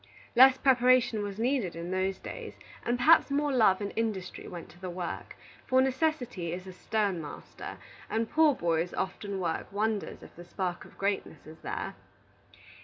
[0.35, 4.79] Less preparation was needed in those days, and perhaps more love and industry went to
[4.81, 5.35] the work;
[5.67, 7.77] for necessity is a stern master,
[8.09, 11.93] and poor boys often work wonders if the spark of greatness is there.